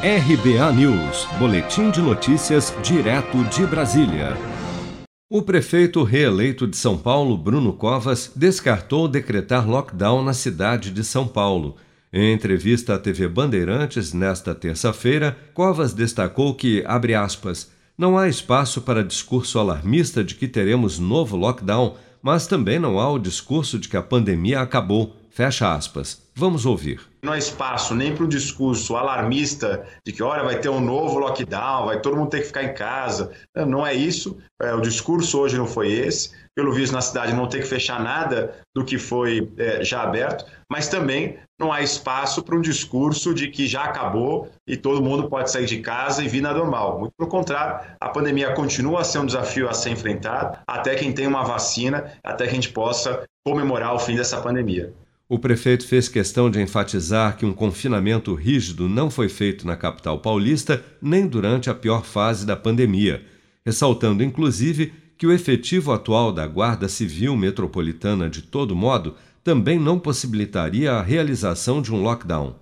RBA 0.00 0.72
News, 0.74 1.26
Boletim 1.40 1.90
de 1.90 2.00
Notícias, 2.00 2.72
direto 2.84 3.42
de 3.46 3.66
Brasília. 3.66 4.36
O 5.28 5.42
prefeito 5.42 6.04
reeleito 6.04 6.68
de 6.68 6.76
São 6.76 6.96
Paulo, 6.96 7.36
Bruno 7.36 7.72
Covas, 7.72 8.30
descartou 8.36 9.08
decretar 9.08 9.68
lockdown 9.68 10.22
na 10.22 10.32
cidade 10.32 10.92
de 10.92 11.02
São 11.02 11.26
Paulo. 11.26 11.74
Em 12.12 12.32
entrevista 12.32 12.94
à 12.94 12.98
TV 13.00 13.26
Bandeirantes 13.26 14.12
nesta 14.12 14.54
terça-feira, 14.54 15.36
Covas 15.52 15.92
destacou 15.92 16.54
que, 16.54 16.84
abre 16.86 17.16
aspas, 17.16 17.68
não 17.98 18.16
há 18.16 18.28
espaço 18.28 18.80
para 18.82 19.02
discurso 19.02 19.58
alarmista 19.58 20.22
de 20.22 20.36
que 20.36 20.46
teremos 20.46 21.00
novo 21.00 21.36
lockdown, 21.36 21.96
mas 22.22 22.46
também 22.46 22.78
não 22.78 23.00
há 23.00 23.10
o 23.10 23.18
discurso 23.18 23.76
de 23.80 23.88
que 23.88 23.96
a 23.96 24.02
pandemia 24.02 24.60
acabou. 24.60 25.16
Fecha 25.30 25.72
aspas. 25.72 26.22
Vamos 26.34 26.66
ouvir. 26.66 27.00
Não 27.22 27.32
há 27.32 27.38
espaço 27.38 27.94
nem 27.94 28.14
para 28.14 28.24
o 28.24 28.28
discurso 28.28 28.96
alarmista 28.96 29.84
de 30.04 30.12
que, 30.12 30.22
olha, 30.22 30.44
vai 30.44 30.60
ter 30.60 30.68
um 30.68 30.80
novo 30.80 31.18
lockdown, 31.18 31.86
vai 31.86 32.00
todo 32.00 32.16
mundo 32.16 32.30
ter 32.30 32.40
que 32.40 32.46
ficar 32.46 32.62
em 32.62 32.74
casa. 32.74 33.32
Não 33.54 33.86
é 33.86 33.92
isso. 33.92 34.38
É, 34.62 34.72
o 34.72 34.80
discurso 34.80 35.38
hoje 35.38 35.58
não 35.58 35.66
foi 35.66 35.90
esse. 35.90 36.30
Pelo 36.56 36.72
visto, 36.72 36.92
na 36.92 37.00
cidade 37.00 37.32
não 37.32 37.48
ter 37.48 37.58
que 37.58 37.66
fechar 37.66 38.02
nada 38.02 38.54
do 38.74 38.84
que 38.84 38.98
foi 38.98 39.52
é, 39.56 39.84
já 39.84 40.02
aberto, 40.02 40.44
mas 40.70 40.88
também 40.88 41.38
não 41.58 41.72
há 41.72 41.82
espaço 41.82 42.42
para 42.42 42.56
um 42.56 42.60
discurso 42.60 43.34
de 43.34 43.48
que 43.48 43.66
já 43.66 43.84
acabou 43.84 44.48
e 44.66 44.76
todo 44.76 45.02
mundo 45.02 45.28
pode 45.28 45.50
sair 45.50 45.66
de 45.66 45.78
casa 45.80 46.22
e 46.22 46.28
vir 46.28 46.40
na 46.40 46.52
normal. 46.52 46.98
Muito 46.98 47.12
pelo 47.16 47.28
contrário, 47.30 47.84
a 48.00 48.08
pandemia 48.08 48.52
continua 48.54 49.00
a 49.00 49.04
ser 49.04 49.18
um 49.18 49.26
desafio 49.26 49.68
a 49.68 49.74
ser 49.74 49.90
enfrentado 49.90 50.58
até 50.66 50.94
quem 50.94 51.12
tem 51.12 51.26
uma 51.26 51.44
vacina, 51.44 52.12
até 52.24 52.44
que 52.44 52.50
a 52.50 52.54
gente 52.54 52.70
possa 52.70 53.24
comemorar 53.44 53.94
o 53.94 53.98
fim 53.98 54.14
dessa 54.14 54.40
pandemia. 54.40 54.92
O 55.30 55.38
prefeito 55.38 55.86
fez 55.86 56.08
questão 56.08 56.50
de 56.50 56.58
enfatizar 56.58 57.36
que 57.36 57.44
um 57.44 57.52
confinamento 57.52 58.32
rígido 58.32 58.88
não 58.88 59.10
foi 59.10 59.28
feito 59.28 59.66
na 59.66 59.76
capital 59.76 60.20
paulista 60.20 60.82
nem 61.02 61.26
durante 61.26 61.68
a 61.68 61.74
pior 61.74 62.02
fase 62.02 62.46
da 62.46 62.56
pandemia, 62.56 63.22
ressaltando 63.62 64.24
inclusive 64.24 64.90
que 65.18 65.26
o 65.26 65.32
efetivo 65.32 65.92
atual 65.92 66.32
da 66.32 66.46
Guarda 66.46 66.88
Civil 66.88 67.36
Metropolitana, 67.36 68.30
de 68.30 68.40
todo 68.40 68.74
modo, 68.74 69.16
também 69.44 69.78
não 69.78 69.98
possibilitaria 69.98 70.92
a 70.92 71.02
realização 71.02 71.82
de 71.82 71.92
um 71.92 72.02
lockdown. 72.02 72.56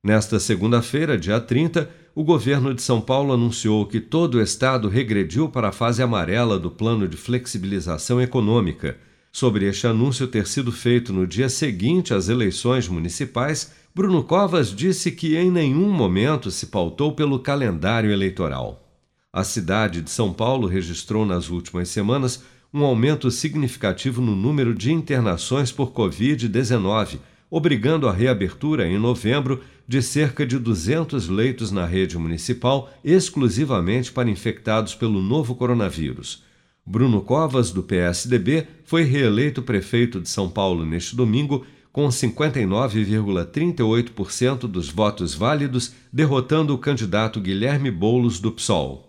Nesta 0.00 0.38
segunda-feira, 0.38 1.18
dia 1.18 1.40
30, 1.40 1.90
o 2.14 2.22
governo 2.22 2.72
de 2.72 2.82
São 2.82 3.00
Paulo 3.00 3.32
anunciou 3.32 3.86
que 3.86 3.98
todo 3.98 4.36
o 4.36 4.40
estado 4.40 4.88
regrediu 4.88 5.48
para 5.48 5.70
a 5.70 5.72
fase 5.72 6.00
amarela 6.00 6.60
do 6.60 6.70
plano 6.70 7.08
de 7.08 7.16
flexibilização 7.16 8.22
econômica 8.22 8.96
Sobre 9.34 9.66
este 9.66 9.84
anúncio 9.84 10.28
ter 10.28 10.46
sido 10.46 10.70
feito 10.70 11.12
no 11.12 11.26
dia 11.26 11.48
seguinte 11.48 12.14
às 12.14 12.28
eleições 12.28 12.86
municipais, 12.86 13.72
Bruno 13.92 14.22
Covas 14.22 14.72
disse 14.72 15.10
que 15.10 15.36
em 15.36 15.50
nenhum 15.50 15.90
momento 15.90 16.52
se 16.52 16.66
pautou 16.66 17.10
pelo 17.10 17.40
calendário 17.40 18.12
eleitoral. 18.12 18.88
A 19.32 19.42
cidade 19.42 20.02
de 20.02 20.10
São 20.12 20.32
Paulo 20.32 20.68
registrou 20.68 21.26
nas 21.26 21.50
últimas 21.50 21.88
semanas 21.88 22.44
um 22.72 22.84
aumento 22.84 23.28
significativo 23.28 24.22
no 24.22 24.36
número 24.36 24.72
de 24.72 24.92
internações 24.92 25.72
por 25.72 25.90
Covid-19, 25.90 27.18
obrigando 27.50 28.06
a 28.06 28.12
reabertura 28.12 28.86
em 28.86 29.00
novembro 29.00 29.64
de 29.88 30.00
cerca 30.00 30.46
de 30.46 30.60
200 30.60 31.28
leitos 31.28 31.72
na 31.72 31.84
rede 31.84 32.16
municipal 32.16 32.88
exclusivamente 33.02 34.12
para 34.12 34.30
infectados 34.30 34.94
pelo 34.94 35.20
novo 35.20 35.56
coronavírus. 35.56 36.44
Bruno 36.86 37.22
Covas, 37.22 37.70
do 37.70 37.82
PSDB, 37.82 38.66
foi 38.84 39.04
reeleito 39.04 39.62
prefeito 39.62 40.20
de 40.20 40.28
São 40.28 40.50
Paulo 40.50 40.84
neste 40.84 41.16
domingo 41.16 41.64
com 41.90 42.06
59,38% 42.08 44.66
dos 44.66 44.90
votos 44.90 45.32
válidos, 45.32 45.94
derrotando 46.12 46.74
o 46.74 46.78
candidato 46.78 47.40
Guilherme 47.40 47.90
Boulos 47.90 48.38
do 48.40 48.50
PSOL. 48.50 49.08